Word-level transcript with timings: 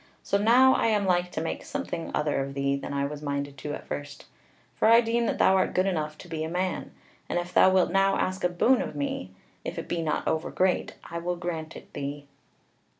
So 0.23 0.39
now 0.39 0.73
I 0.73 0.87
am 0.87 1.05
like 1.05 1.31
to 1.33 1.41
make 1.41 1.63
something 1.63 2.09
other 2.15 2.41
of 2.43 2.55
thee 2.55 2.75
than 2.75 2.91
I 2.91 3.05
was 3.05 3.21
minded 3.21 3.55
to 3.59 3.75
at 3.75 3.85
first: 3.85 4.25
for 4.75 4.87
I 4.87 4.99
deem 4.99 5.27
that 5.27 5.37
thou 5.37 5.53
art 5.55 5.75
good 5.75 5.85
enough 5.85 6.17
to 6.17 6.27
be 6.27 6.43
a 6.43 6.49
man. 6.49 6.89
And 7.29 7.37
if 7.37 7.53
thou 7.53 7.69
wilt 7.69 7.91
now 7.91 8.15
ask 8.17 8.43
a 8.43 8.49
boon 8.49 8.81
of 8.81 8.95
me, 8.95 9.29
if 9.63 9.77
it 9.77 9.87
be 9.87 10.01
not 10.01 10.27
over 10.27 10.49
great, 10.49 10.95
I 11.11 11.19
will 11.19 11.35
grant 11.35 11.75
it 11.75 11.93
thee." 11.93 12.25